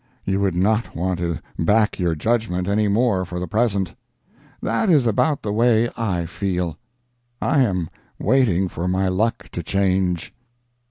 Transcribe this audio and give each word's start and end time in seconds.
You 0.25 0.39
would 0.39 0.55
not 0.55 0.95
want 0.95 1.19
to 1.19 1.37
back 1.59 1.99
your 1.99 2.15
judgment 2.15 2.67
any 2.67 2.87
more 2.87 3.23
for 3.23 3.39
the 3.39 3.45
present. 3.47 3.93
That 4.59 4.89
is 4.89 5.05
about 5.05 5.43
the 5.43 5.53
way 5.53 5.91
I 5.95 6.25
feel. 6.25 6.75
I 7.39 7.59
am 7.61 7.87
waiting 8.17 8.67
for 8.67 8.87
my 8.87 9.09
luck 9.09 9.49
to 9.51 9.61
change. 9.61 10.33